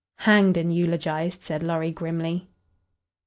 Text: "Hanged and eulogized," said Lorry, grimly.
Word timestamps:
"Hanged 0.21 0.57
and 0.57 0.75
eulogized," 0.75 1.43
said 1.43 1.61
Lorry, 1.61 1.91
grimly. 1.91 2.49